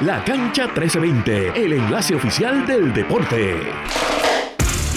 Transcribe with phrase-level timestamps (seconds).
[0.00, 3.60] La Cancha 1320, el enlace oficial del deporte.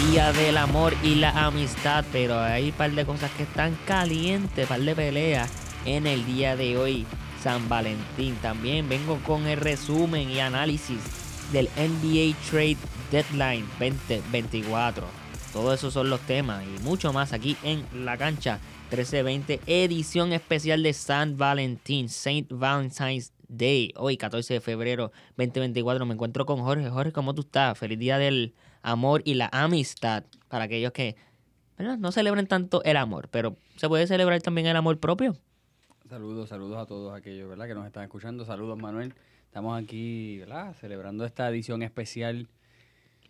[0.10, 4.64] Día del amor y la amistad, pero hay un par de cosas que están calientes,
[4.64, 5.52] un par de peleas
[5.86, 7.06] en el día de hoy,
[7.44, 8.36] San Valentín.
[8.42, 11.00] También vengo con el resumen y análisis
[11.52, 12.78] del NBA Trade
[13.12, 15.06] Deadline 2024.
[15.54, 18.60] Todos esos son los temas y mucho más aquí en La Cancha
[18.90, 23.94] 1320, edición especial de San Valentín, Saint Valentine's Day.
[23.96, 26.90] Hoy, 14 de febrero 2024, me encuentro con Jorge.
[26.90, 27.78] Jorge, ¿cómo tú estás?
[27.78, 31.16] Feliz día del amor y la amistad para aquellos que
[31.78, 35.36] no celebren tanto el amor, pero se puede celebrar también el amor propio.
[36.10, 37.68] Saludos, saludos a todos aquellos ¿verdad?
[37.68, 38.46] que nos están escuchando.
[38.46, 39.14] Saludos, Manuel.
[39.46, 40.74] Estamos aquí ¿verdad?
[40.80, 42.48] celebrando esta edición especial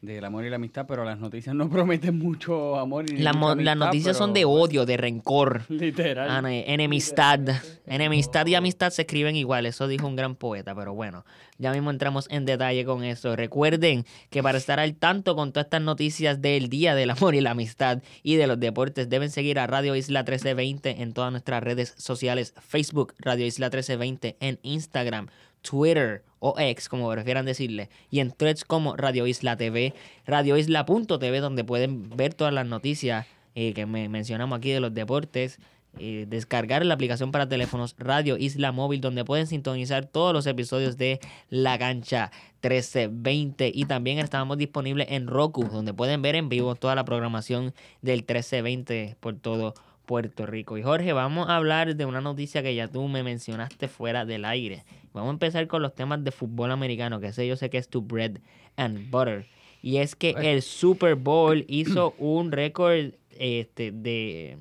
[0.01, 3.77] del amor y la amistad, pero las noticias no prometen mucho amor y la Las
[3.77, 5.63] noticias son de odio, de rencor.
[5.70, 6.29] Literal.
[6.29, 7.39] Ah, enemistad.
[7.85, 11.25] Enemistad y amistad se escriben igual, eso dijo un gran poeta, pero bueno,
[11.57, 13.35] ya mismo entramos en detalle con eso.
[13.35, 17.41] Recuerden que para estar al tanto con todas estas noticias del Día del Amor y
[17.41, 21.63] la Amistad y de los deportes, deben seguir a Radio Isla 1320 en todas nuestras
[21.63, 25.29] redes sociales, Facebook Radio Isla 1320, en Instagram,
[25.70, 29.93] Twitter o X, como prefieran decirle, y en threads como Radio Isla TV,
[30.26, 35.60] radioisla.tv, donde pueden ver todas las noticias eh, que me mencionamos aquí de los deportes.
[35.99, 40.95] Eh, descargar la aplicación para teléfonos Radio Isla Móvil, donde pueden sintonizar todos los episodios
[40.98, 42.29] de La Cancha
[42.62, 43.71] 1320.
[43.73, 47.73] Y también estamos disponibles en Roku, donde pueden ver en vivo toda la programación
[48.04, 49.73] del 1320 por todo
[50.08, 50.77] Puerto Rico.
[50.77, 54.46] Y Jorge, vamos a hablar de una noticia que ya tú me mencionaste fuera del
[54.46, 54.86] aire.
[55.13, 57.90] Vamos a empezar con los temas de fútbol americano, que sé yo sé que es
[57.90, 58.40] tu bread
[58.78, 59.46] and butter.
[59.82, 64.58] Y es que el Super Bowl hizo un récord este, de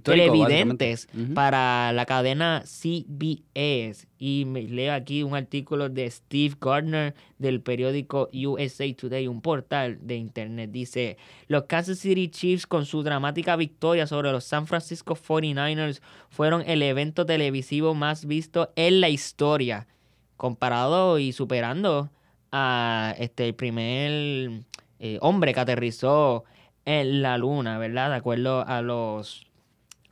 [0.00, 4.06] televidentes para la cadena CBS.
[4.18, 9.98] Y me leo aquí un artículo de Steve Gardner del periódico USA Today, un portal
[10.00, 10.70] de internet.
[10.70, 11.16] Dice,
[11.48, 16.82] los Kansas City Chiefs con su dramática victoria sobre los San Francisco 49ers fueron el
[16.82, 19.88] evento televisivo más visto en la historia,
[20.36, 22.10] comparado y superando
[22.52, 24.62] a este, el primer
[25.00, 26.44] eh, hombre que aterrizó
[26.84, 28.10] en la luna, ¿verdad?
[28.10, 29.51] De acuerdo a los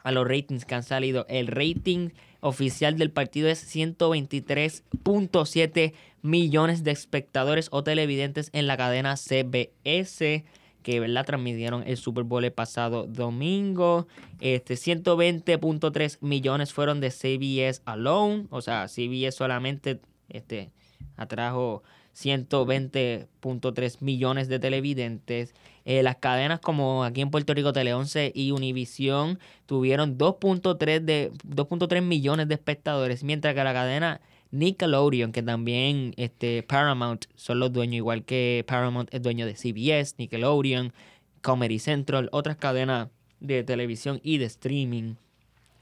[0.03, 1.27] a los ratings que han salido.
[1.29, 2.09] El rating
[2.41, 10.45] oficial del partido es 123.7 millones de espectadores o televidentes en la cadena CBS
[10.83, 11.27] que ¿verdad?
[11.27, 14.07] transmitieron el Super Bowl el pasado domingo.
[14.41, 18.47] Este, 120.3 millones fueron de CBS alone.
[18.51, 20.71] O sea, CBS solamente este,
[21.17, 21.83] atrajo
[22.15, 25.55] 120.3 millones de televidentes.
[25.85, 31.33] Eh, las cadenas como aquí en Puerto Rico, Tele 11 y Univisión tuvieron 2.3 de
[31.47, 37.73] 2.3 millones de espectadores, mientras que la cadena Nickelodeon, que también este, Paramount son los
[37.73, 40.93] dueños, igual que Paramount es dueño de CBS, Nickelodeon,
[41.41, 45.15] Comedy Central, otras cadenas de televisión y de streaming.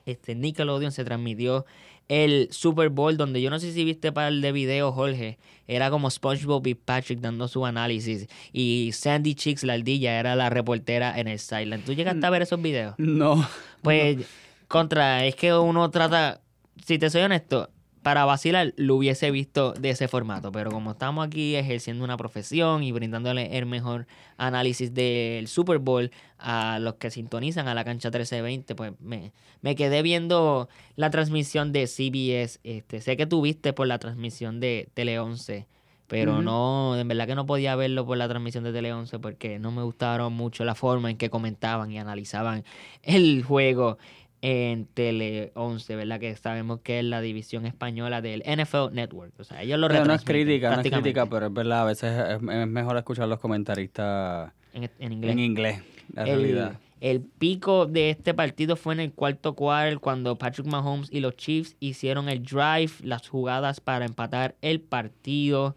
[0.07, 1.67] Este Nickelodeon se transmitió
[2.09, 5.91] el Super Bowl, donde yo no sé si viste para el de video, Jorge, era
[5.91, 8.27] como SpongeBob y Patrick dando su análisis.
[8.53, 11.85] Y Sandy Chicks, la ardilla, era la reportera en el Silent.
[11.85, 12.95] ¿Tú llegaste a ver esos videos?
[12.99, 13.47] No.
[13.83, 14.27] Pues,
[14.67, 16.41] contra, es que uno trata,
[16.85, 17.71] si te soy honesto,
[18.09, 22.83] para vacilar lo hubiese visto de ese formato, pero como estamos aquí ejerciendo una profesión
[22.83, 24.07] y brindándole el mejor
[24.39, 29.77] análisis del Super Bowl a los que sintonizan a la cancha 1320, pues me, me
[29.77, 32.61] quedé viendo la transmisión de CBS.
[32.65, 35.67] Este, sé que tuviste por la transmisión de Tele 11,
[36.07, 39.59] pero no, en verdad que no podía verlo por la transmisión de Tele 11 porque
[39.59, 42.65] no me gustaron mucho la forma en que comentaban y analizaban
[43.03, 43.99] el juego
[44.41, 46.21] en Tele 11, ¿verdad?
[46.21, 49.33] Que sabemos que es la división española del NFL Network.
[49.39, 52.19] O sea, ellos lo No es crítica, no es crítica, pero es verdad, a veces
[52.29, 55.33] es, mejor escuchar los comentaristas en, inglés.
[55.33, 55.83] En inglés,
[56.15, 56.81] la el, realidad.
[57.01, 61.37] El pico de este partido fue en el cuarto cuarto cuando Patrick Mahomes y los
[61.37, 65.77] Chiefs hicieron el drive, las jugadas para empatar el partido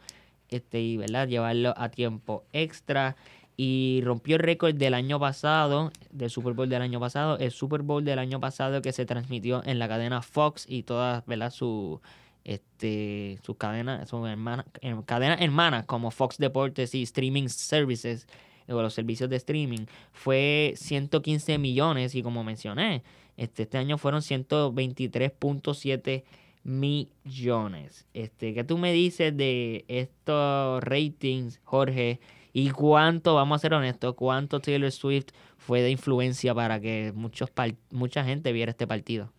[0.50, 1.28] este, y ¿verdad?
[1.28, 3.16] llevarlo a tiempo extra
[3.64, 7.84] y rompió el récord del año pasado, del Super Bowl del año pasado, el Super
[7.84, 11.24] Bowl del año pasado que se transmitió en la cadena Fox y todas.
[11.54, 12.02] Su,
[12.44, 14.66] este, sus cadenas, sus hermanas,
[15.06, 18.28] cadenas hermanas como Fox Deportes y Streaming Services,
[18.68, 23.04] o los servicios de streaming, fue 115 millones y como mencioné,
[23.38, 26.24] este, este año fueron 123.7
[26.64, 28.08] millones.
[28.16, 32.20] Este, ¿Qué tú me dices de estos ratings, Jorge?
[32.54, 35.28] ¿Y cuánto, vamos a ser honestos, cuánto Taylor Swift
[35.58, 37.50] fue de influencia para que muchos
[37.92, 39.32] mucha gente viera este partido?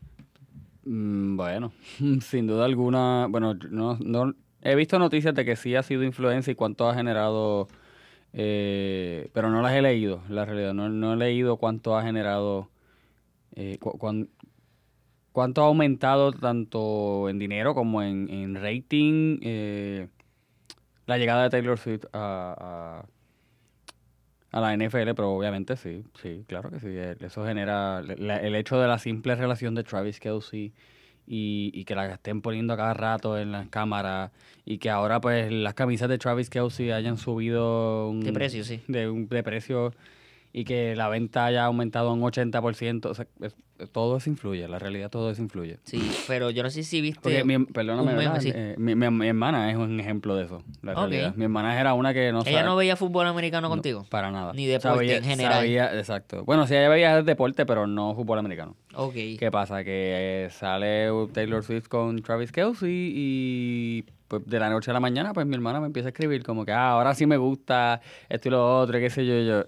[0.85, 1.73] Mm, bueno,
[2.21, 6.53] sin duda alguna, bueno, no, no, He visto noticias de que sí ha sido influencia
[6.53, 7.67] y cuánto ha generado,
[8.33, 10.75] eh, pero no las he leído, la realidad.
[10.75, 12.71] No, no he leído cuánto ha generado,
[13.57, 14.31] eh, cu- cuán-
[15.33, 20.09] cuánto ha aumentado tanto en dinero como en, en rating eh,
[21.13, 23.05] la llegada de Taylor Swift a,
[24.53, 26.89] a, a la NFL, pero obviamente sí, sí, claro que sí.
[26.91, 30.73] eh, Eso genera la- el hecho de la simple relación de Travis Kelsey
[31.27, 34.31] y, y que la estén poniendo a cada rato en las cámaras
[34.65, 38.81] y que ahora pues las camisas de Travis Kelsey hayan subido un- De precio, sí.
[38.89, 39.93] de, un- de precio
[40.53, 43.07] y que la venta haya aumentado un 80%.
[43.11, 43.55] O sea, es-
[43.91, 45.79] todo eso influye, la realidad todo eso influye.
[45.83, 47.19] Sí, pero yo no sé si viste.
[47.21, 48.13] Porque mi, perdóname.
[48.45, 51.35] Eh, mi, mi- mi hermana es un ejemplo de eso, la realidad.
[51.35, 54.07] Mi hermana era una que no Ella sabe- no veía fútbol americano no, contigo.
[54.09, 54.53] para nada.
[54.53, 55.55] Ni deporte en general.
[55.55, 56.45] sabía- exacto.
[56.45, 58.77] Bueno, sí, ella veía deporte, pero no fútbol americano.
[58.95, 59.15] Ok.
[59.39, 59.83] ¿Qué pasa?
[59.83, 65.01] Que eh, sale Taylor Swift con Travis Kelsey y pues de la noche a la
[65.01, 68.01] mañana pues mi hermana me empieza a escribir como que ah, ahora sí me gusta
[68.29, 69.65] esto y lo otro, y qué sé yo, y yo.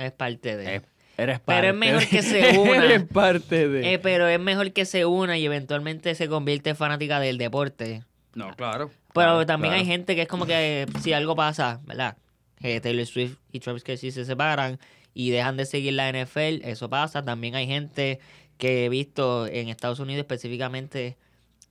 [0.00, 0.76] Es parte de.
[0.76, 0.82] "Eh,
[1.16, 2.84] eres parte Pero es mejor de- que se una.
[2.84, 3.94] eres parte de...
[3.94, 8.02] Eh, pero es mejor que se una y eventualmente se convierte en fanática del deporte.
[8.34, 8.88] no, claro.
[9.12, 12.16] Pero claro, también hay gente que es como que si algo pasa, ¿verdad?
[12.60, 14.78] Que Taylor Swift y Travis Kelsey se separan
[15.14, 17.24] y dejan de seguir la NFL, eso pasa.
[17.24, 18.20] También hay gente
[18.56, 21.16] que he visto en Estados Unidos específicamente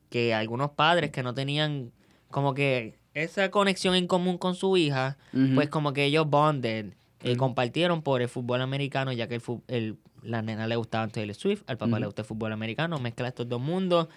[0.10, 1.92] que algunos padres que no tenían
[2.30, 5.18] como que esa conexión en común con su hija,
[5.56, 6.88] pues como que ellos bonded,
[7.24, 11.36] eh, compartieron por el fútbol americano, ya que el, el- la nena le gustaba Taylor
[11.36, 14.08] Swift, al papá le gusta el fútbol americano, mezcla estos dos mundos.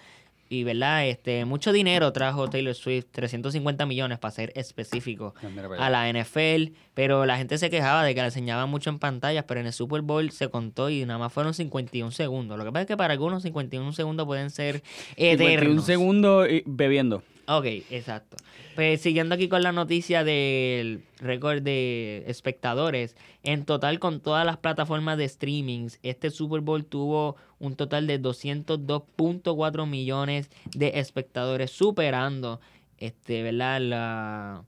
[0.49, 1.07] Y, ¿verdad?
[1.07, 6.73] Este, mucho dinero trajo Taylor Swift, 350 millones para ser específico, para a la NFL.
[6.93, 9.73] Pero la gente se quejaba de que la enseñaban mucho en pantallas, pero en el
[9.73, 12.57] Super Bowl se contó y nada más fueron 51 segundos.
[12.59, 14.83] Lo que pasa es que para algunos 51 segundos pueden ser
[15.15, 15.85] 51 eternos.
[15.85, 17.23] segundos y- bebiendo.
[17.47, 18.37] Ok, exacto.
[18.75, 24.57] Pues siguiendo aquí con la noticia del récord de espectadores, en total con todas las
[24.57, 32.61] plataformas de streamings, este Super Bowl tuvo un total de 202.4 millones de espectadores, superando
[32.97, 33.81] este, ¿verdad?
[33.81, 34.63] La,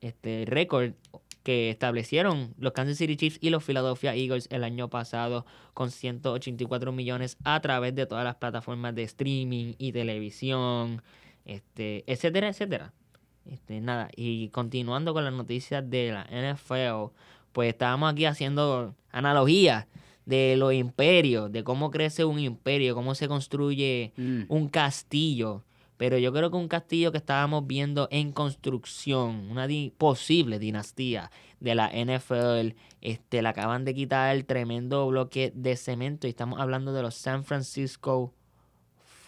[0.00, 0.92] este récord
[1.44, 6.92] que establecieron los Kansas City Chiefs y los Philadelphia Eagles el año pasado con 184
[6.92, 11.00] millones a través de todas las plataformas de streaming y televisión,
[11.48, 12.92] este, etcétera, etcétera.
[13.50, 17.10] Este, nada, y continuando con las noticias de la NFL,
[17.52, 19.86] pues estábamos aquí haciendo analogías
[20.26, 24.42] de los imperios, de cómo crece un imperio, cómo se construye Mm.
[24.48, 25.64] un castillo.
[25.96, 31.30] Pero yo creo que un castillo que estábamos viendo en construcción, una di- posible dinastía
[31.58, 36.60] de la NFL, este, le acaban de quitar el tremendo bloque de cemento y estamos
[36.60, 38.32] hablando de los San Francisco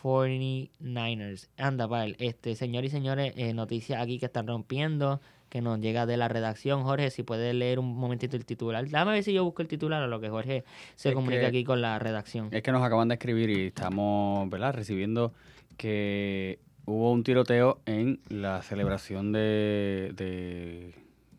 [0.02, 1.48] 49ers.
[1.56, 6.06] Anda, pal, este, señores y señores, eh, noticias aquí que están rompiendo, que nos llega
[6.06, 6.82] de la redacción.
[6.84, 8.88] Jorge, si puedes leer un momentito el titular.
[8.88, 10.64] Dame a ver si yo busco el titular a lo que Jorge
[10.94, 12.48] se Es comunica que- aquí con la redacción.
[12.52, 14.74] Es que nos acaban de escribir y estamos, ¿verdad?
[14.74, 15.32] Recibiendo
[15.76, 20.94] que hubo un tiroteo en la celebración de, de-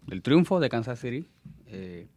[0.07, 1.27] del triunfo de Kansas City.
[1.67, 2.07] eh,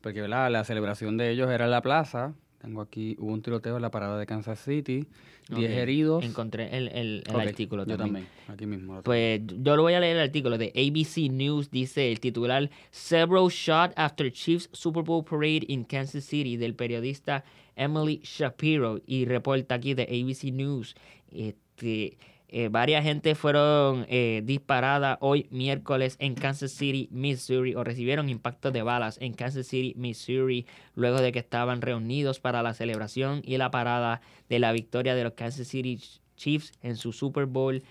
[0.00, 0.50] porque, ¿verdad?
[0.50, 2.32] La celebración de ellos era en la plaza.
[2.60, 5.06] Tengo aquí, hubo un tiroteo en la parada de Kansas City.
[5.48, 6.24] 10 Ok, heridos.
[6.24, 8.26] Encontré el, el- el artículo Yo también.
[8.26, 8.96] también, aquí mismo.
[8.96, 9.02] lo.
[9.02, 13.48] Pues yo lo voy a leer el artículo de ABC News, dice el titular Several
[13.48, 17.44] shot after Chiefs Super Bowl Parade in Kansas City del periodista
[17.76, 20.96] Emily Shapiro y reporta aquí de ABC News.
[21.30, 28.28] Este, eh, varias gente fueron eh, disparadas hoy miércoles en Kansas City, Missouri, o recibieron
[28.28, 33.42] impactos de balas en Kansas City, Missouri, luego de que estaban reunidos para la celebración
[33.44, 36.00] y la parada de la victoria de los Kansas City
[36.36, 37.82] Chiefs en su Super Bowl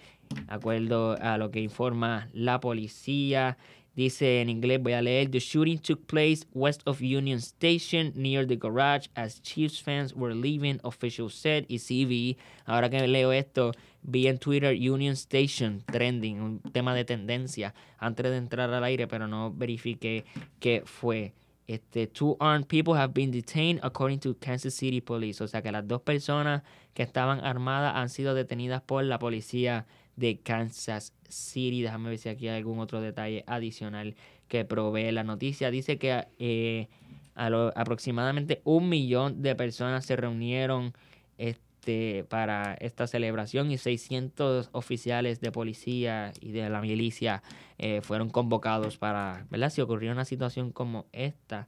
[0.48, 3.58] acuerdo a lo que informa la policía.
[3.98, 8.46] Dice en inglés, voy a leer, The shooting took place west of Union Station near
[8.46, 11.66] the garage as Chiefs fans were leaving, officials said.
[11.68, 12.38] Y sí vi,
[12.68, 13.72] ahora que leo esto,
[14.04, 19.08] vi en Twitter Union Station trending, un tema de tendencia, antes de entrar al aire,
[19.08, 20.26] pero no verifiqué
[20.60, 21.34] qué fue.
[21.66, 25.42] Este, two armed people have been detained according to Kansas City Police.
[25.44, 26.62] O sea que las dos personas
[26.94, 29.88] que estaban armadas han sido detenidas por la policía
[30.18, 31.82] de Kansas City.
[31.84, 34.16] Déjame ver si aquí hay algún otro detalle adicional
[34.50, 35.72] que provee la noticia.
[35.72, 36.90] Dice que eh,
[37.36, 40.94] a lo- aproximadamente un millón de personas se reunieron
[41.38, 47.44] este, para esta celebración y 600 oficiales de policía y de la milicia
[47.78, 49.70] eh, fueron convocados para, ¿verdad?
[49.70, 51.68] Si ocurrió una situación como esta,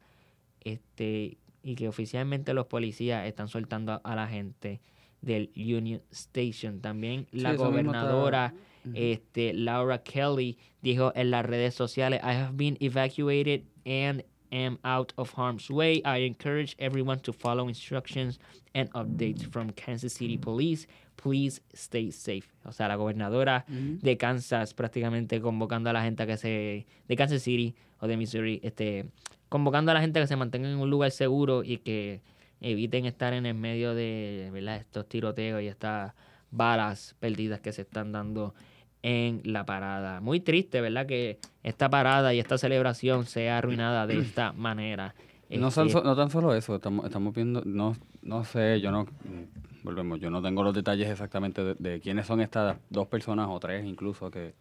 [0.61, 4.81] este, y que oficialmente los policías están soltando a, a la gente
[5.21, 6.81] del Union Station.
[6.81, 8.53] También la Sí, gobernadora
[8.93, 15.13] Este, Laura Kelly dijo en las redes sociales, I have been evacuated and am out
[15.17, 16.01] of harm's way.
[16.05, 18.39] I encourage everyone to follow instructions
[18.73, 20.87] and updates from Kansas City Police.
[21.17, 22.47] Please stay safe.
[22.65, 26.85] O sea, la gobernadora de Kansas prácticamente convocando a la gente que se...
[27.07, 29.05] de Kansas City o de Missouri, este,
[29.49, 32.21] convocando a la gente que se mantenga en un lugar seguro y que
[32.61, 34.77] eviten estar en el medio de ¿verdad?
[34.77, 36.13] estos tiroteos y estas
[36.51, 38.53] balas perdidas que se están dando
[39.01, 40.19] en la parada.
[40.19, 41.05] Muy triste, ¿verdad?
[41.05, 45.15] Que esta parada y esta celebración sea arruinada de esta manera.
[45.49, 49.05] No, Este, son- no tan solo eso, estamos, estamos viendo, no, no sé, yo no,
[49.05, 53.47] mm, volvemos, yo no tengo los detalles exactamente de, de quiénes son estas dos personas
[53.49, 54.53] o tres incluso que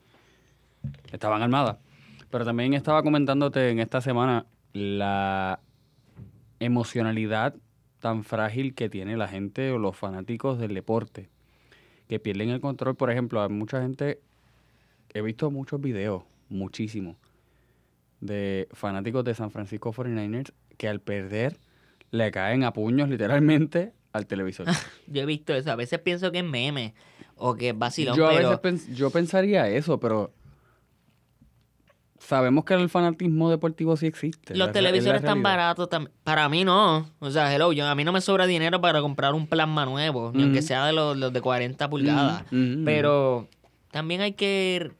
[1.12, 1.76] estaban armadas.
[2.30, 5.58] Pero también estaba comentándote en esta semana la
[6.60, 7.54] emocionalidad
[8.00, 11.28] tan frágil que tiene la gente o los fanáticos del deporte,
[12.08, 12.94] que pierden el control.
[12.96, 14.20] Por ejemplo, hay mucha gente,
[15.14, 17.16] he visto muchos videos, muchísimos,
[18.20, 21.56] de fanáticos de San Francisco 49ers que al perder
[22.10, 24.66] le caen a puños literalmente al televisor.
[25.06, 25.70] Yo he visto eso.
[25.70, 26.94] A veces pienso que es meme
[27.36, 30.32] o que es vacilón, yo a pero veces pens- yo pensaría eso, pero
[32.18, 34.54] sabemos que el fanatismo deportivo sí existe.
[34.54, 35.88] los la- televisores están baratos.
[35.88, 37.08] tam- Para mí no.
[37.20, 40.32] O sea, hello, yo, a mí no me sobra dinero para comprar un plasma nuevo,
[40.34, 42.44] ni aunque sea de los, los de 40 pulgadas.
[42.84, 43.48] Pero
[43.90, 44.92] también hay que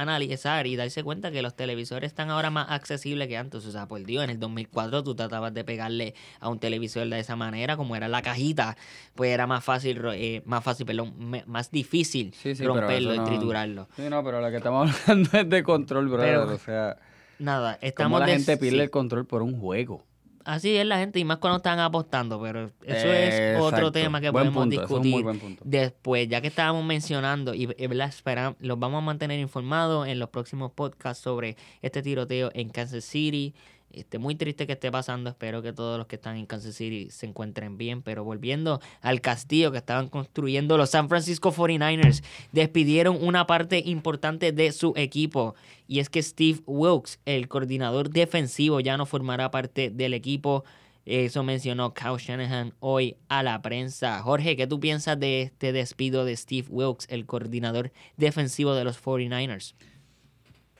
[0.00, 3.64] analizar y darse cuenta que los televisores están ahora más accesibles que antes.
[3.66, 7.18] O sea, por Dios, en el 2004 tú tratabas de pegarle a un televisor de
[7.18, 8.76] esa manera, como era la cajita,
[9.14, 11.14] pues era más fácil, eh, más fácil, perdón,
[11.46, 13.88] más difícil Sí, sí, pero romperlo y no- triturarlo.
[13.96, 16.28] Sí, no, pero lo que estamos hablando es de control, brother.
[16.40, 16.96] Pero- o sea,
[17.40, 18.82] Nada, estamos la de- gente pierde sí.
[18.82, 20.04] el control por un juego.
[20.44, 23.92] Así es la gente, y más cuando están apostando, pero eso es otro Exacto.
[23.92, 28.08] tema que Buen podemos punto, es discutir después, ya que estábamos mencionando, y y, ¿verdad?
[28.08, 33.04] Espera- los vamos a mantener informados en los próximos podcasts sobre este tiroteo en Kansas
[33.04, 33.54] City.
[33.90, 37.08] Este, muy triste que esté pasando, espero que todos los que están en Kansas City
[37.10, 43.18] se encuentren bien, pero volviendo al castillo que estaban construyendo los San Francisco 49ers, despidieron
[43.20, 45.54] una parte importante de su equipo
[45.86, 50.64] y es que Steve Wilkes, el coordinador defensivo, ya no formará parte del equipo.
[51.06, 54.20] Eso mencionó Kyle Shanahan hoy a la prensa.
[54.20, 59.02] Jorge, ¿qué tú piensas de este despido de Steve Wilkes, el coordinador defensivo de los
[59.02, 59.74] 49ers?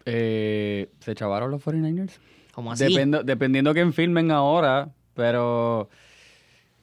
[0.04, 2.18] Eh, ¿Se chavaron los 49ers?
[2.58, 2.86] ¿Cómo así?
[2.92, 5.88] Dependo- dependiendo quién filmen ahora, pero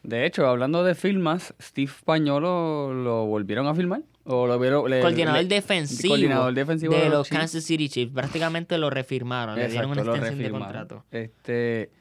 [0.04, 4.02] de hecho, hablando de filmas, Steve Pañolo lo volvieron a filmar.
[4.24, 7.40] ¿O lo vieron, le- coordinador le- defensivo, coordinador defensivo de los Chiefs.
[7.42, 8.14] Kansas City Chiefs.
[8.14, 11.04] Prácticamente lo refirmaron, le dieron una Exacto, extensión de contrato.
[11.12, 11.92] Este,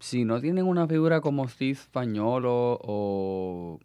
[0.00, 3.80] si no tienen una figura como Steve Pañolo o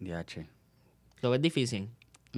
[0.00, 0.46] DH.
[1.22, 1.88] Lo ves difícil.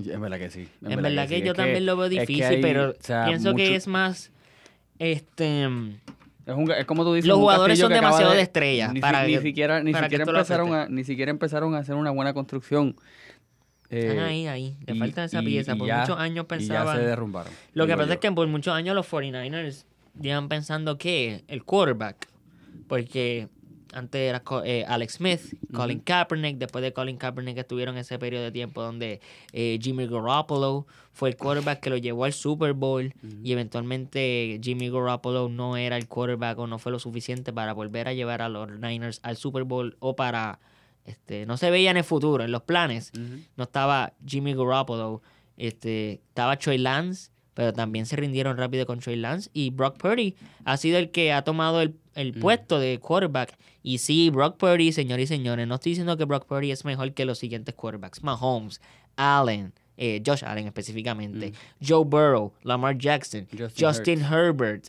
[0.06, 0.68] En verdad que sí.
[0.84, 1.42] En verdad que, sí.
[1.44, 3.86] yo Es también lo veo es que difícil, hay, pero o sea, pienso que es
[3.86, 4.30] más...
[4.98, 9.06] Este, Es, un- es como tú dices, Los jugadores son demasiado de estrellas Ni, si-
[9.36, 12.96] ni siquiera, ni para siquiera empezaron a, ni siquiera empezaron a hacer una buena construcción.
[13.88, 14.76] están Eh, ahí, ahí.
[14.86, 15.74] Le falta esa y- pieza.
[15.74, 16.98] y Por ya- muchos años y ya se pensaban...
[16.98, 17.52] derrumbaron.
[17.72, 18.12] Lo que pasa yo.
[18.14, 19.84] es que por muchos años los 49ers
[20.20, 22.28] llevan pensando que el quarterback,
[22.88, 23.48] porque
[23.92, 25.40] antes era eh, Alex Smith,
[25.72, 29.20] Colin Kaepernick, después de Colin Kaepernick estuvieron ese periodo de tiempo donde
[29.52, 34.90] eh, Jimmy Garoppolo fue el quarterback que lo llevó al Super Bowl y eventualmente Jimmy
[34.90, 38.48] Garoppolo no era el quarterback o no fue lo suficiente para volver a llevar a
[38.48, 40.60] los Niners al Super Bowl o para...
[41.06, 43.10] Este, no se veía en el futuro, en los planes
[43.56, 45.22] no estaba Jimmy Garoppolo,
[45.56, 49.50] este, estaba Trey Lance, pero también se rindieron rápido con Trey Lance.
[49.52, 53.56] Y Brock Purdy ha sido el que ha tomado el, el puesto de quarterback.
[53.82, 57.12] Y sí, Brock Purdy, señores y señores, no estoy diciendo que Brock Purdy es mejor
[57.14, 58.22] que los siguientes quarterbacks.
[58.22, 58.80] Mahomes,
[59.16, 61.52] Allen, eh, Josh Allen específicamente,
[61.86, 64.88] Joe Burrow, Lamar Jackson, Justin Justin, Herbert.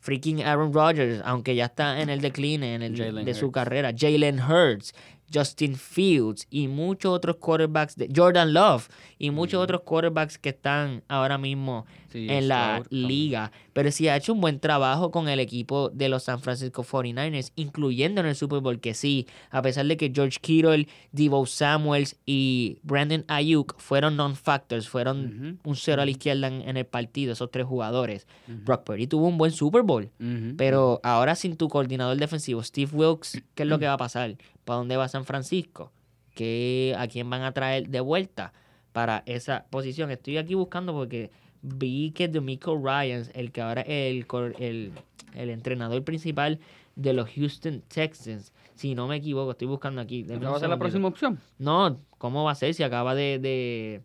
[0.00, 3.92] Freaking Aaron Rodgers, aunque ya está en el decline en el, Jalen de su carrera.
[3.94, 4.94] Jalen Hurts,
[5.32, 11.02] Justin Fields y muchos otros quarterbacks, de Jordan Love y muchos otros quarterbacks que están
[11.08, 13.52] ahora mismo Sí, en la liga.
[13.72, 17.52] Pero sí ha hecho un buen trabajo con el equipo de los San Francisco 49ers,
[17.54, 22.16] incluyendo en el Super Bowl, que sí, a pesar de que George Kittle, Debo Samuels
[22.26, 27.32] y Brandon Ayuk fueron non-factors, fueron un cero a la izquierda en, en el partido,
[27.32, 28.26] esos tres jugadores.
[28.46, 30.10] Brock Purdy tuvo un buen Super Bowl.
[30.56, 34.36] Pero ahora sin tu coordinador defensivo, Steve Wilkes, ¿qué es lo que va a pasar?
[34.64, 35.92] ¿Para dónde va San Francisco?
[36.34, 38.52] ¿Qué, ¿A quién van a traer de vuelta
[38.92, 40.10] para esa posición?
[40.10, 41.30] Estoy aquí buscando porque
[41.62, 44.26] vi que D'Amico Ryans, el que ahora es el,
[44.58, 44.92] el,
[45.34, 46.58] el entrenador principal
[46.96, 48.52] de los Houston Texans.
[48.74, 50.22] Si no me equivoco, estoy buscando aquí.
[50.22, 51.38] denme ¿Esa un va a ser la próxima opción?
[51.58, 54.00] No, ¿cómo va a ser si acaba de, de-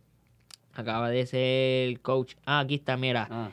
[0.73, 2.33] acaba de ser coach?
[2.45, 3.27] Ah, aquí está, mira.
[3.31, 3.49] Ah.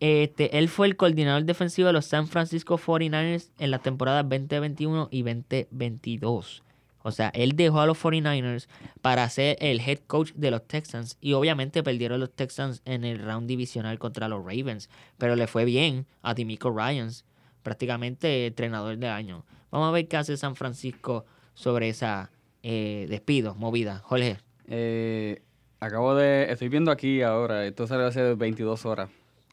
[0.00, 5.08] Este, él fue el coordinador defensivo de los San Francisco 49ers en las temporadas 2021
[5.10, 6.62] y 2022.
[7.06, 8.66] O sea, él dejó a los 49ers
[9.02, 13.18] para ser el head coach de los Texans y obviamente perdieron los Texans en el
[13.18, 17.26] round divisional contra los Ravens, pero le fue bien a Dimico Ryans,
[17.62, 19.44] prácticamente entrenador del año.
[19.70, 22.30] Vamos a ver qué hace San Francisco sobre esa
[22.62, 23.98] eh, despido, movida.
[23.98, 25.42] Jorge, Eh,
[25.80, 26.50] acabo de.
[26.50, 27.66] Estoy viendo aquí ahora.
[27.66, 29.10] Esto salió hace 22 horas.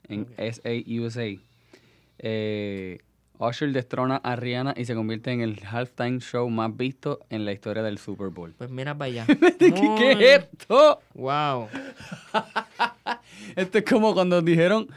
[0.08, 1.42] En SAUSA.
[2.20, 3.00] Eh,
[3.42, 7.52] Usher destrona a Rihanna y se convierte en el halftime show más visto en la
[7.52, 8.54] historia del Super Bowl.
[8.58, 9.26] pues mira para allá.
[9.60, 11.00] ¿Qué, qué es esto?
[11.16, 11.68] Wow.
[13.56, 14.88] Esto es como cuando dijeron.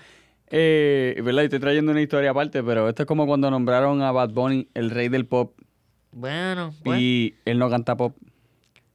[0.50, 1.42] Eh, ¿Verdad?
[1.42, 4.68] Y Estoy trayendo una historia aparte, pero esto es como cuando nombraron a Bad Bunny
[4.74, 5.54] el rey del pop
[6.12, 7.00] Bueno, pues.
[7.00, 8.14] y él no canta pop.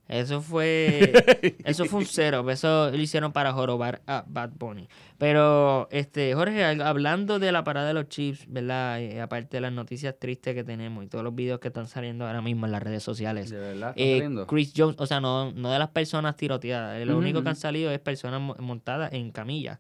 [0.10, 1.14] Eso fue
[1.66, 4.90] eso fue un cero, eso lo hicieron para jorobar a Bad Bunny.
[5.20, 9.00] Pero este Jorge, hablando de la parada de los Chiefs, ¿verdad?
[9.22, 12.42] Aparte de las noticias tristes que tenemos y todos los videos que están saliendo ahora
[12.42, 13.50] mismo en las redes sociales.
[13.52, 13.94] ¿De verdad?
[13.96, 14.46] ¿Está Eh?
[14.48, 17.56] Chris Jones, o sea, no, no de las personas tiroteadas, eh, lo único que han
[17.56, 19.78] salido es personas mo- montadas en camillas.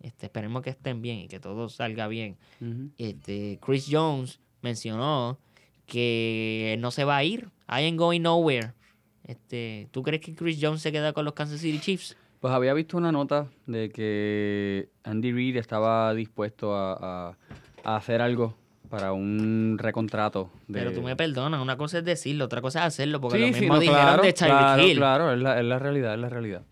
[0.00, 2.36] Este, esperemos que estén bien y que todo salga bien.
[2.98, 5.38] Este, Chris Jones mencionó
[5.86, 7.48] que no se va a ir.
[7.68, 8.72] I ain't going nowhere.
[9.24, 12.16] Este, ¿Tú crees que Chris Jones se queda con los Kansas City Chiefs?
[12.40, 17.36] Pues había visto una nota de que Andy Reid estaba dispuesto a, a-
[17.84, 18.56] a hacer algo
[18.90, 20.50] para un recontrato.
[20.66, 20.80] De...
[20.80, 23.48] Pero tú me perdonas, una cosa es decirlo, otra cosa es hacerlo, porque Sí, lo
[23.48, 24.96] sí, mismo no, dijeron claro, de Tyreek claro, Hill.
[24.96, 26.62] Claro, es la, es la realidad, es la realidad.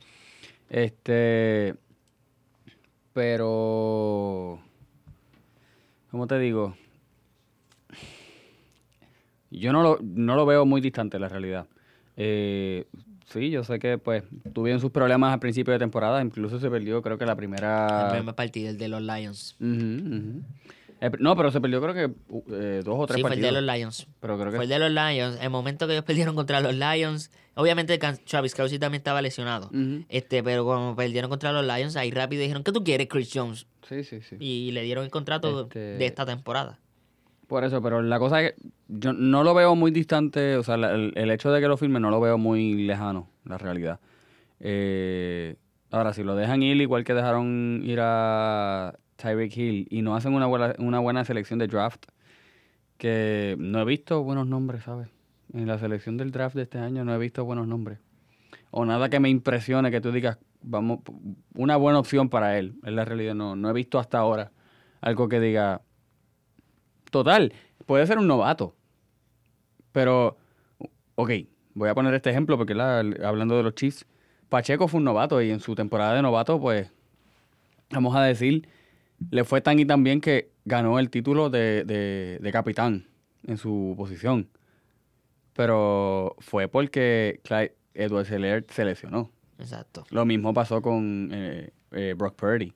[0.68, 1.74] Este,
[3.12, 4.60] pero,
[6.10, 6.76] ¿cómo te digo?
[9.50, 11.66] Yo no lo, no lo veo muy distante la realidad.
[12.16, 12.86] Eh,
[13.32, 17.00] sí, yo sé que pues tuvieron sus problemas al principio de temporada, incluso se perdió
[17.02, 18.06] creo que la primera...
[18.10, 19.56] El primer partido, el de los Lions.
[21.02, 22.14] Eh, no, pero se perdió creo que
[22.52, 23.54] eh, dos o tres Sí, fue el partidos.
[23.54, 24.06] de los Lions.
[24.20, 25.38] Pero creo que Fue el de los Lions.
[25.40, 29.70] El momento que ellos perdieron contra los Lions, obviamente Travis Kelsey también estaba lesionado.
[30.10, 33.66] Este, pero cuando perdieron contra los Lions, ahí rápido dijeron, ¿qué tú quieres, Chris Jones?
[33.88, 34.36] Sí, sí, sí.
[34.38, 36.78] Y le dieron el contrato Este- de esta temporada.
[37.50, 40.76] Por eso, pero la cosa es que yo no lo veo muy distante, o sea,
[40.76, 43.98] la- el, hecho de que lo firme no lo veo muy lejano, la realidad.
[44.60, 45.56] Eh,
[45.90, 50.32] ahora, si lo dejan ir, igual que dejaron ir a Tyreek Hill y no hacen
[50.34, 52.04] una buena, una buena selección de draft,
[52.98, 55.08] que no he visto buenos nombres, ¿sabes?
[55.52, 57.98] En la selección del draft de este año no he visto buenos nombres.
[58.70, 61.00] O nada que me impresione que tú digas, vamos,
[61.56, 62.76] una buena opción para él.
[62.84, 64.52] Es la realidad, no, no he visto hasta ahora
[65.00, 65.82] algo que diga,
[67.10, 67.52] Total,
[67.86, 68.74] puede ser un novato.
[69.92, 70.36] Pero,
[71.16, 71.30] ok,
[71.74, 74.06] voy a poner este ejemplo porque la- hablando de los Chiefs,
[74.48, 76.90] Pacheco fue un novato y en su temporada de novato, pues,
[77.90, 78.68] vamos a decir,
[79.30, 83.06] le fue tan y tan bien que ganó el título de, de- de capitán
[83.46, 84.48] en su posición.
[85.54, 89.30] Pero fue porque Clyde Edwards Helaire se lesionó.
[89.58, 90.04] Exacto.
[90.10, 92.72] Lo mismo pasó con eh, eh, Brock Purdy.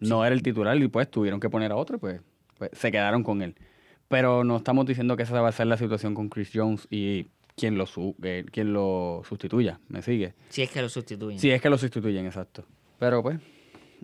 [0.00, 2.20] No era el titular y pues tuvieron que poner a otro pues,
[2.60, 3.54] pues, se quedaron con él.
[4.08, 7.28] Pero no estamos diciendo que esa va a ser la situación con Chris Jones y
[7.56, 9.80] quien lo, su eh, quien lo sustituya.
[9.88, 10.34] ¿Me sigue?
[10.50, 11.38] Si es que lo sustituyen.
[11.38, 12.66] Si es que lo sustituyen, exacto.
[12.98, 13.40] Pero pues,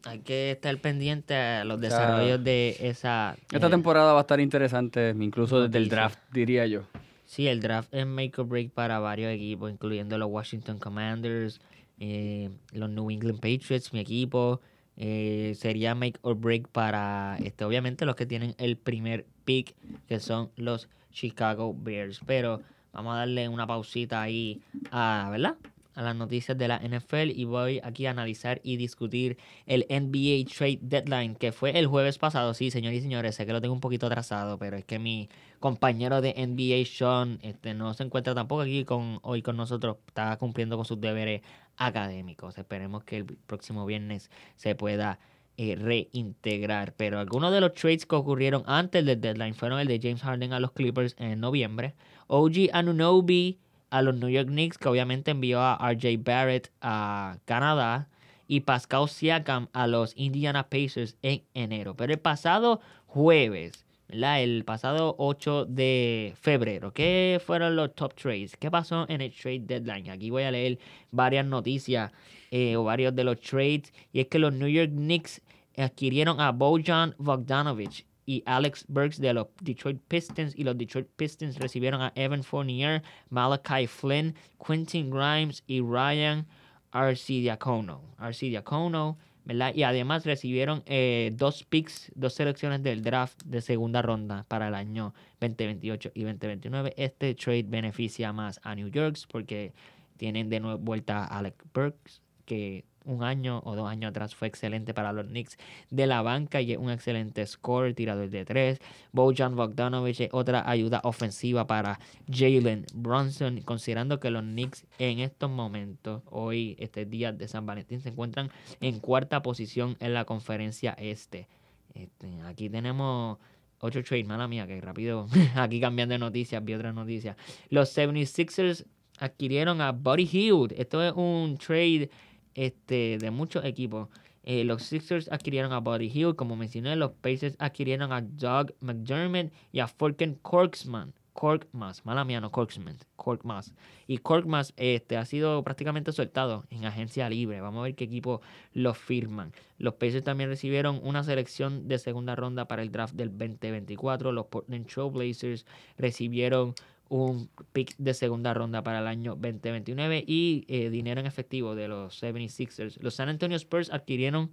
[0.05, 3.37] Hay que estar pendiente a los sea, desarrollos de esa...
[3.53, 6.85] esta eh, temporada va a estar interesante, incluso desde el draft, diría yo.
[7.27, 11.61] Sí, el draft es make or break para varios equipos, incluyendo los Washington Commanders,
[11.99, 14.63] eh, los New England Patriots, mi equipo.
[14.97, 19.75] Eh, sería make or break para, este, obviamente, los que tienen el primer pick,
[20.09, 22.21] que son los Chicago Bears.
[22.27, 25.57] Pero vamos a darle una pausita ahí a, ¿verdad?
[25.97, 30.49] a las noticias de la NFL y voy aquí a analizar y discutir el NBA
[30.55, 32.53] Trade Deadline que fue el jueves pasado.
[32.55, 35.31] Sí, señores y señores, sé que lo tengo un poquito atrasado, pero es que mi
[35.59, 39.97] compañero de NBA, Sean, este, no se encuentra tampoco aquí con, hoy con nosotros.
[40.07, 41.41] Está cumpliendo con sus deberes
[41.77, 42.59] académicos.
[42.59, 45.19] Esperemos que el próximo viernes se pueda
[45.57, 46.93] eh, reintegrar.
[46.97, 50.53] Pero algunos de los trades que ocurrieron antes del deadline fueron el de James Harden
[50.53, 51.95] a los Clippers en noviembre,
[52.27, 53.59] OG Anunobi
[53.89, 58.09] a los New York Knicks, que obviamente envió a RJ Barrett a Canadá,
[58.49, 61.97] y Pascal Siakam a los Indiana Pacers en enero.
[61.97, 64.43] Pero el pasado jueves, ¿verdad?
[64.43, 68.57] el pasado 8 de febrero, ¿qué fueron los top trades?
[68.57, 70.11] ¿Qué pasó en el trade deadline?
[70.11, 70.79] Aquí voy a leer
[71.11, 72.13] varias noticias
[72.51, 75.41] eh, o varios de los trades, y es que los New York Knicks
[75.77, 80.55] adquirieron a Bojan Bogdanovic y Alex Burks de los Detroit Pistons.
[80.57, 86.47] Y los Detroit Pistons recibieron a Evan Fournier, Malachi Flynn, Quentin Grimes y Ryan
[86.91, 88.03] Arcidiacono.
[88.19, 89.73] Arcidiacono, ¿verdad?
[89.75, 94.75] Y además recibieron eh, dos picks, dos selecciones del draft de segunda ronda para el
[94.75, 96.95] año 2028 y 2029.
[96.97, 99.73] Este trade beneficia más a New York porque
[100.17, 104.49] tienen de nuevo vuelta a Alex Burks, que un año o dos años atrás fue
[104.49, 105.57] excelente para los Knicks
[105.91, 108.81] de la banca y es un excelente score, tirador de tres.
[109.13, 111.99] Bojan Bogdanovic es otra ayuda ofensiva para
[112.31, 118.01] Jalen Brunson, considerando que los Knicks en estos momentos, hoy, este día de San Valentín,
[118.01, 121.49] se encuentran en cuarta posición en la conferencia este.
[121.95, 123.39] este aquí tenemos
[123.81, 127.37] ocho trades, mala mía, que rápido, aquí cambiando de noticias, vi otras noticias.
[127.69, 128.85] Los 76ers
[129.19, 130.73] adquirieron a Buddy Hield.
[130.77, 132.11] Esto es un trade
[132.57, 134.09] este, de muchos equipos.
[134.43, 139.53] Eh, los Sixers adquirieron a Buddy Hill, como mencioné, los Pacers adquirieron a Doug McDermott
[139.73, 141.13] y a Forken Corksman.
[141.33, 143.75] Corkmas, mala mía, no Corksman, Corkmas.
[144.07, 147.61] Y Corkmas este, ha sido prácticamente soltado en agencia libre.
[147.61, 148.41] Vamos a ver qué equipo
[148.73, 149.53] lo firman.
[149.77, 154.33] Los Pacers también recibieron una selección de segunda ronda para el draft del 2024.
[154.33, 155.67] Los Portland Trail Blazers
[155.99, 156.75] recibieron
[157.09, 161.89] un pick de segunda ronda para el año 2029 y eh, dinero en efectivo de
[161.89, 162.99] los 76ers.
[163.01, 164.51] Los San Antonio Spurs adquirieron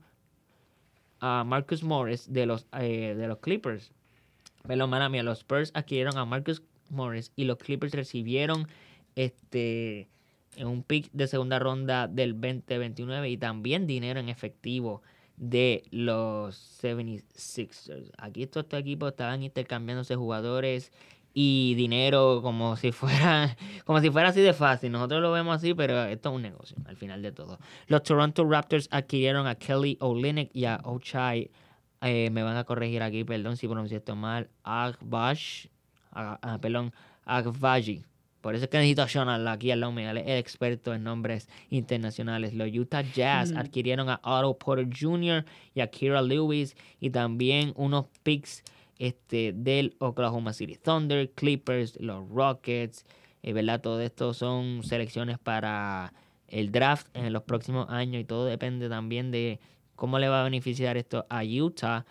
[1.19, 3.91] a Marcus Morris de los, eh, de los Clippers.
[4.67, 8.67] Pero, mala mía, los Spurs adquirieron a Marcus Morris y los Clippers recibieron
[9.15, 10.07] este
[10.59, 15.01] un pick de segunda ronda del 2029 y también dinero en efectivo
[15.37, 18.11] de los 76ers.
[18.17, 20.91] Aquí estos, estos equipos estaban intercambiándose jugadores
[21.33, 24.91] y dinero como si fuera como si fuera así de fácil.
[24.91, 27.59] Nosotros lo vemos así, pero esto es un negocio al final de todo.
[27.87, 31.49] Los Toronto Raptors adquirieron a Kelly Olynyk y a Ochai
[32.01, 35.67] eh, me van a corregir aquí, perdón si pronuncié esto mal, Agbash,
[36.11, 36.93] ah, perdón,
[37.25, 38.03] Agbaji.
[38.41, 42.53] Por eso es que necesito a Sean aquí al lado es experto en nombres internacionales.
[42.53, 45.45] Los Utah Jazz adquirieron a Otto Porter Jr.
[45.73, 48.61] y a Kira Lewis y también unos picks
[48.99, 53.05] este, del Oklahoma City Thunder, Clippers, los Rockets,
[53.41, 53.81] eh, ¿verdad?
[53.81, 56.13] Todo esto son selecciones para
[56.47, 59.59] el draft en los próximos años y todo depende también de
[59.95, 62.05] cómo le va a beneficiar esto a Utah,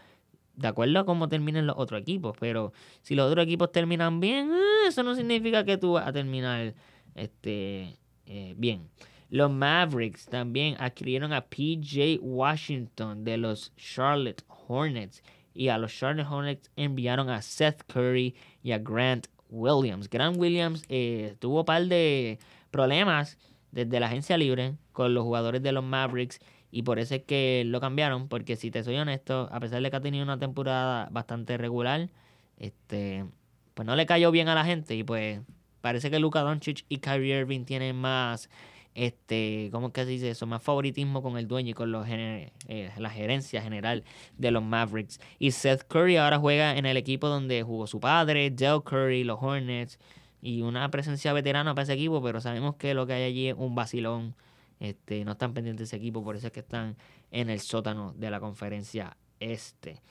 [0.56, 2.36] de acuerdo a cómo terminen los otros equipos.
[2.38, 6.12] Pero si los otros equipos terminan bien, eh, eso no significa que tú vas a
[6.12, 6.74] terminar
[7.14, 8.88] este, eh, bien.
[9.30, 15.22] Los Mavericks también adquirieron a PJ Washington de los Charlotte Hornets
[15.54, 20.08] y a los Charlotte Hornets enviaron a Seth Curry y a Grant Williams.
[20.08, 22.38] Grant Williams eh, tuvo un par de
[22.70, 23.38] problemas
[23.70, 27.64] desde la agencia libre con los jugadores de los Mavericks y por eso es que
[27.66, 31.08] lo cambiaron, porque si te soy honesto, a pesar de que ha tenido una temporada
[31.10, 32.08] bastante regular,
[32.56, 33.26] este,
[33.74, 35.40] pues no le cayó bien a la gente y pues
[35.82, 38.48] parece que Luka Doncic y Kyrie Irving tienen más
[38.94, 40.46] este, ¿cómo que se dice eso?
[40.46, 42.52] Más favoritismo con el dueño y con los, eh,
[42.96, 44.04] la gerencia general
[44.36, 45.20] de los Mavericks.
[45.38, 49.38] Y Seth Curry ahora juega en el equipo donde jugó su padre, Del Curry, los
[49.40, 49.98] Hornets,
[50.42, 53.54] y una presencia veterana para ese equipo, pero sabemos que lo que hay allí es
[53.56, 54.34] un vacilón.
[54.80, 56.96] Este, no están pendientes de ese equipo, por eso es que están
[57.30, 60.02] en el sótano de la conferencia este.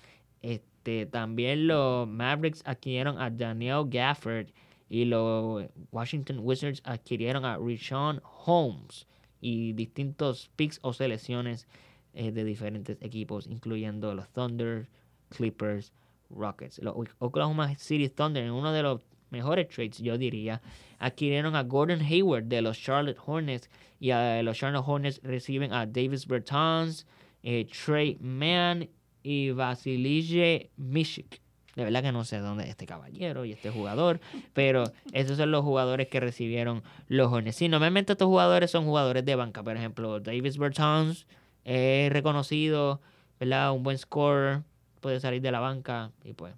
[0.41, 4.47] Este, también los Mavericks adquirieron a Daniel Gafford
[4.91, 9.07] y los Washington Wizards adquirieron a Richon Holmes
[9.39, 11.65] y distintos picks o selecciones
[12.13, 14.89] eh, de diferentes equipos, incluyendo los Thunder,
[15.29, 15.93] Clippers,
[16.29, 16.79] Rockets.
[16.79, 18.99] Los Oklahoma City Thunder, en uno de los
[19.29, 20.61] mejores trades, yo diría,
[20.99, 23.69] adquirieron a Gordon Hayward de los Charlotte Hornets
[24.01, 27.07] y a los Charlotte Hornets reciben a Davis Bertans,
[27.43, 28.89] eh, Trey Mann
[29.23, 31.40] y Vasilije Mishik.
[31.75, 34.19] De verdad que no sé dónde este caballero y este jugador,
[34.53, 37.55] pero esos son los jugadores que recibieron los Hornets.
[37.55, 39.63] Sí, normalmente estos jugadores son jugadores de banca.
[39.63, 41.25] Por ejemplo, Davis Bertans
[41.63, 42.99] es reconocido,
[43.39, 43.71] ¿verdad?
[43.71, 44.63] Un buen scorer,
[44.99, 46.53] puede salir de la banca y pues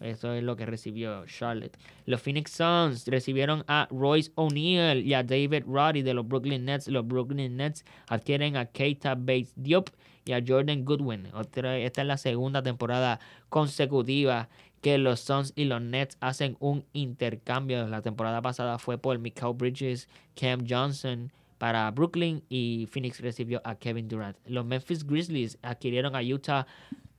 [0.00, 1.76] eso es lo que recibió Charlotte.
[2.06, 6.88] Los Phoenix Suns recibieron a Royce O'Neal y a David Roddy de los Brooklyn Nets.
[6.88, 9.90] Los Brooklyn Nets adquieren a Keita Bates Diop
[10.24, 11.26] y a Jordan Goodwin.
[11.26, 14.48] esta es la segunda temporada consecutiva
[14.80, 17.86] que los Suns y los Nets hacen un intercambio.
[17.88, 23.74] La temporada pasada fue por Michael Bridges, Cam Johnson para Brooklyn y Phoenix recibió a
[23.74, 24.38] Kevin Durant.
[24.46, 26.66] Los Memphis Grizzlies adquirieron a Utah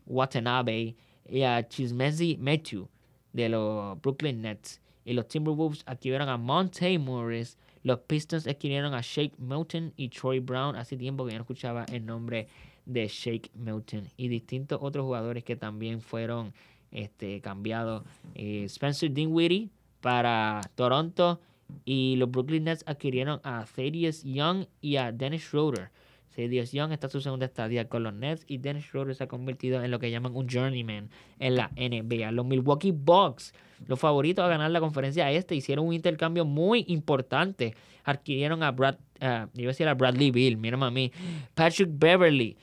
[0.07, 0.95] Watanabe
[1.29, 2.87] y a Chismezi Metu
[3.33, 4.81] de los Brooklyn Nets.
[5.05, 7.57] Y los Timberwolves adquirieron a Monte Morris.
[7.83, 10.75] Los Pistons adquirieron a Shake Milton y Troy Brown.
[10.75, 12.47] Hace tiempo que ya no escuchaba el nombre
[12.85, 14.07] de Shake Milton.
[14.17, 16.53] Y distintos otros jugadores que también fueron
[16.91, 18.03] este, cambiado.
[18.35, 19.69] Eh, Spencer Dinwiddie
[20.01, 21.39] para Toronto
[21.85, 25.89] y los Brooklyn Nets adquirieron a Thaddeus Young y a Dennis Schroeder.
[26.35, 29.83] Thaddeus Young está su segunda estadía con los Nets y Dennis Schroeder se ha convertido
[29.83, 32.31] en lo que llaman un journeyman en la NBA.
[32.31, 33.53] Los Milwaukee Bucks,
[33.87, 37.75] los favoritos a ganar la conferencia este, hicieron un intercambio muy importante.
[38.03, 41.11] Adquirieron a Brad, uh, iba a decir a Bradley Bill, mírame a mí,
[41.53, 42.57] Patrick Beverly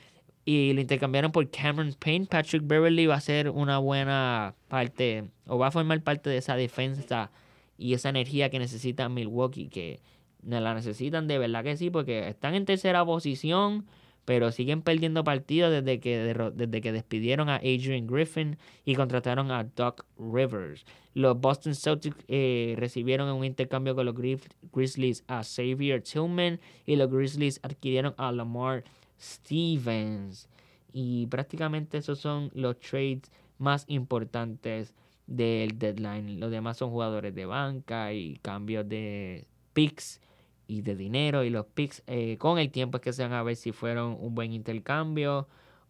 [0.45, 2.25] y lo intercambiaron por Cameron Payne.
[2.25, 6.55] Patrick Beverly va a ser una buena parte o va a formar parte de esa
[6.55, 7.29] defensa
[7.77, 10.01] y esa energía que necesita Milwaukee, que
[10.43, 13.85] la necesitan de verdad que sí, porque están en tercera posición,
[14.25, 19.63] pero siguen perdiendo partidos desde que, desde que despidieron a Adrian Griffin y contrataron a
[19.63, 20.85] Doc Rivers.
[21.15, 27.09] Los Boston Celtics eh, recibieron un intercambio con los Grizzlies a Xavier Tillman y los
[27.11, 28.83] Grizzlies adquirieron a Lamar
[29.19, 30.47] Stevens.
[30.93, 34.93] Y prácticamente esos son los trades más importantes
[35.27, 36.39] del deadline.
[36.39, 40.21] Los demás son jugadores de banca y cambios de picks
[40.69, 41.43] y de dinero.
[41.43, 44.15] Y los picks eh, con el tiempo es que se van a ver si fueron
[44.19, 45.47] un buen intercambio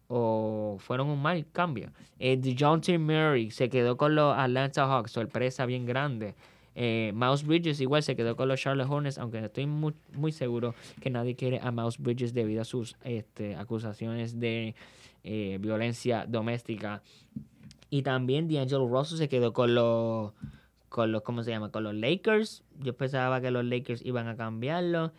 [0.08, 1.92] o fueron un mal cambio.
[2.18, 6.34] Eh, DeJounte Murray se quedó con los Atlanta Hawks, sorpresa bien grande.
[6.74, 10.74] Eh, Mouse Bridges igual se quedó con los Charlotte Hornets, aunque estoy muy, muy seguro
[11.00, 14.74] que nadie quiere a Mouse Bridges debido a sus este, acusaciones de
[15.24, 17.02] eh, violencia doméstica.
[17.90, 20.32] Y también D'Angelo Russell se quedó con los,
[20.90, 21.70] con los, ¿cómo se llama?
[21.70, 22.64] Con los Lakers.
[22.80, 25.12] Yo pensaba que los Lakers iban a cambiarlo.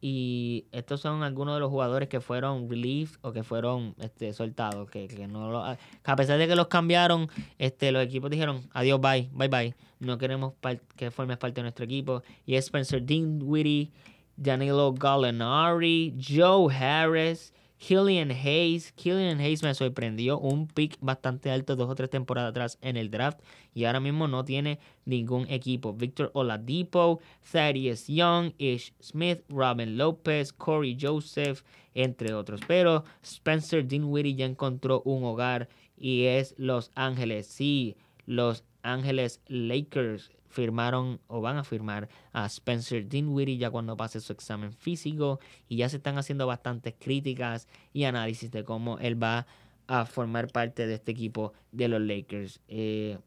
[0.00, 4.90] Y estos son algunos de los jugadores que fueron relieved o que fueron este, soltados.
[4.90, 9.48] Que, no a pesar de que los cambiaron, este, los equipos dijeron adiós, bye, bye,
[9.48, 9.74] bye.
[9.98, 10.52] No queremos
[10.96, 12.22] que formes parte de nuestro equipo.
[12.44, 13.90] Y Spencer Dinwiddie,
[14.36, 18.92] Danilo Gallinari, Joe Harris, Killian Hayes.
[18.92, 20.38] Killian Hayes me sorprendió.
[20.38, 23.40] Un pick bastante alto dos o tres temporadas atrás en el draft.
[23.74, 25.92] Y ahora mismo no tiene ningún equipo.
[25.92, 31.62] Victor Oladipo, Thaddeus Young, Ish Smith, Robin Lopez, Corey Joseph,
[31.94, 32.60] entre otros.
[32.66, 37.46] Pero Spencer Dinwiddie ya encontró un hogar y es Los Ángeles.
[37.46, 44.20] Sí, Los Ángeles Lakers firmaron o van a firmar a Spencer Dinwiddie ya cuando pase
[44.20, 45.38] su examen físico
[45.68, 49.46] y ya se están haciendo bastantes críticas y análisis de cómo él va
[49.86, 52.60] a formar parte de este equipo de los Lakers.
[52.68, 53.18] Eh,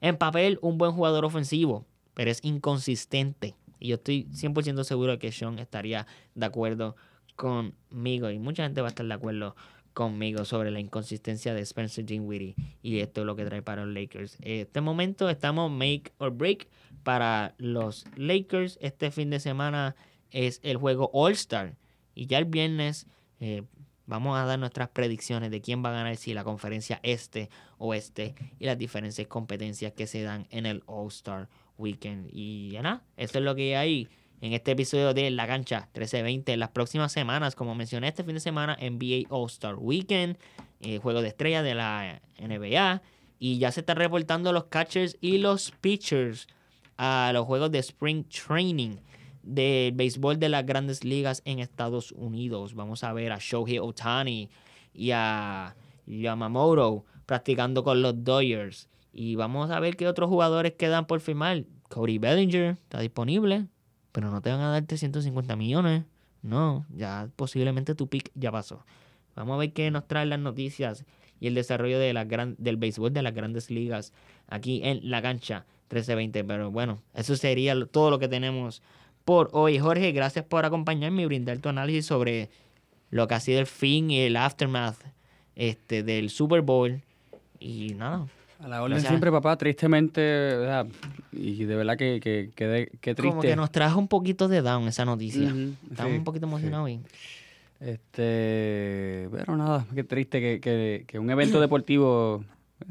[0.00, 3.56] en papel, un buen jugador ofensivo, pero es inconsistente.
[3.80, 6.94] Y yo estoy 100% seguro de que Sean estaría de acuerdo
[7.34, 9.56] conmigo y mucha gente va a estar de acuerdo
[9.94, 13.94] conmigo sobre la inconsistencia de Spencer Dinwiddie y esto es lo que trae para los
[13.94, 14.36] Lakers.
[14.42, 16.68] Este momento estamos make or break
[17.02, 18.76] para los Lakers.
[18.82, 19.96] Este fin de semana
[20.30, 21.76] es el juego All Star
[22.14, 23.06] y ya el viernes
[23.40, 23.62] eh,
[24.06, 27.94] vamos a dar nuestras predicciones de quién va a ganar si la conferencia este o
[27.94, 32.28] este y las diferentes competencias que se dan en el All Star Weekend.
[32.32, 34.08] Y ya nada, eso es lo que hay
[34.44, 36.52] en este episodio de La Cancha 1320.
[36.52, 40.36] En las próximas semanas, como mencioné este fin de semana, NBA All-Star Weekend,
[40.82, 43.00] eh, juego de estrella de la NBA.
[43.38, 46.46] Y ya se están reportando los catchers y los pitchers
[46.98, 48.96] a los juegos de Spring Training
[49.42, 52.74] del béisbol de las grandes ligas en Estados Unidos.
[52.74, 54.50] Vamos a ver a Shohei Otani
[54.92, 58.90] y a Yamamoto practicando con los Dodgers.
[59.10, 61.64] Y vamos a ver qué otros jugadores quedan por firmar.
[61.88, 63.68] Cody Bellinger está disponible
[64.14, 66.04] pero no te van a dar 350 millones.
[66.40, 68.86] No, ya posiblemente tu pick ya pasó.
[69.34, 71.04] Vamos a ver qué nos traen las noticias
[71.40, 74.12] y el desarrollo de la gran, del béisbol de las grandes ligas
[74.46, 76.44] aquí en la cancha 1320.
[76.44, 78.82] Pero bueno, eso sería todo lo que tenemos
[79.24, 79.80] por hoy.
[79.80, 82.50] Jorge, gracias por acompañarme y brindar tu análisis sobre
[83.10, 84.98] lo que ha sido el fin y el aftermath
[85.56, 87.02] este, del Super Bowl.
[87.58, 88.28] Y nada,
[88.64, 90.66] a la orden siempre, papá, tristemente,
[91.32, 93.22] y de verdad que, que, que, triste.
[93.22, 95.54] Como que nos trajo un poquito de down esa noticia.
[95.90, 96.90] Estamos un poquito emocionados
[97.78, 102.42] Este, pero nada, qué triste que, que, un evento deportivo,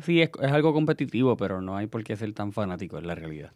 [0.03, 3.15] sí, es, es, algo competitivo, pero no hay por qué ser tan fanático, es la
[3.15, 3.51] realidad.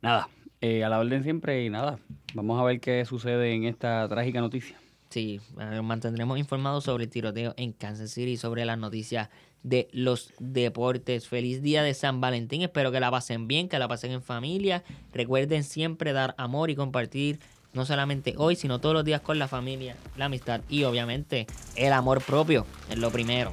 [0.00, 0.30] Nada,
[0.62, 1.98] eh, a la orden siempre y nada,
[2.32, 4.78] vamos a ver qué sucede en esta trágica noticia.
[5.10, 5.40] Sí,
[5.82, 9.28] mantendremos informados sobre el tiroteo en Kansas City, sobre las noticias
[9.62, 11.28] de los deportes.
[11.28, 12.62] Feliz día de San Valentín.
[12.62, 14.82] Espero que la pasen bien, que la pasen en familia.
[15.12, 17.38] Recuerden siempre dar amor y compartir
[17.72, 21.46] no solamente hoy, sino todos los días con la familia, la amistad y obviamente
[21.76, 23.52] el amor propio es lo primero.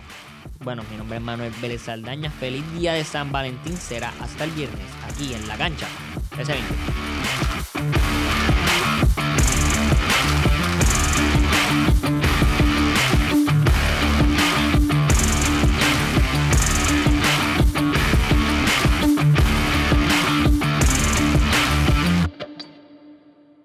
[0.59, 2.31] Bueno, mi nombre es Manuel Vélez Saldaña.
[2.31, 3.77] Feliz día de San Valentín.
[3.77, 5.87] Será hasta el viernes aquí en la cancha.